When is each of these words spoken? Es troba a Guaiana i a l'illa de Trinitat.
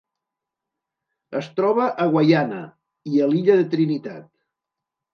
Es 1.41 1.51
troba 1.59 1.87
a 2.05 2.09
Guaiana 2.17 2.65
i 3.15 3.25
a 3.27 3.31
l'illa 3.31 3.63
de 3.63 3.71
Trinitat. 3.79 4.31